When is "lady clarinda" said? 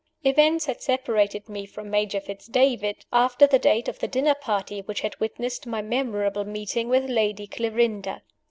7.07-8.23